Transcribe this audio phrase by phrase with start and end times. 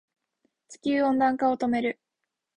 [0.67, 1.99] 地球温暖化を止める